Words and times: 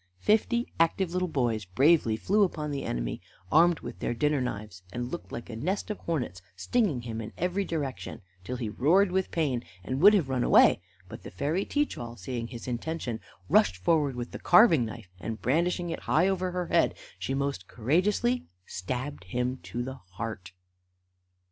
Fifty 0.17 0.73
active 0.79 1.11
little 1.13 1.27
boys 1.27 1.63
bravely 1.65 2.17
flew 2.17 2.41
upon 2.41 2.71
the 2.71 2.81
enemy, 2.85 3.21
armed 3.51 3.81
with 3.81 3.99
their 3.99 4.15
dinner 4.15 4.41
knives, 4.41 4.81
and 4.91 5.11
looked 5.11 5.31
like 5.31 5.47
a 5.47 5.55
nest 5.55 5.91
of 5.91 5.99
hornets, 5.99 6.41
stinging 6.55 7.03
him 7.03 7.21
in 7.21 7.31
every 7.37 7.63
direction, 7.63 8.21
till 8.43 8.55
he 8.57 8.67
roared 8.67 9.11
with 9.11 9.29
pain, 9.29 9.63
and 9.83 10.01
would 10.01 10.15
have 10.15 10.27
run 10.27 10.43
away; 10.43 10.81
but 11.07 11.21
the 11.21 11.29
fairy 11.29 11.65
Teach 11.65 11.99
all, 11.99 12.15
seeing 12.15 12.47
his 12.47 12.67
intention, 12.67 13.19
rushed 13.47 13.77
forward 13.77 14.15
with 14.15 14.31
the 14.31 14.39
carving 14.39 14.85
knife, 14.85 15.13
and 15.19 15.39
brandishing 15.43 15.91
it 15.91 15.99
high 15.99 16.27
over 16.27 16.49
her 16.49 16.65
head, 16.65 16.95
she 17.19 17.35
most 17.35 17.67
courageously 17.67 18.47
stabbed 18.65 19.25
him 19.25 19.57
to 19.57 19.83
the 19.83 19.99
heart. 20.13 20.51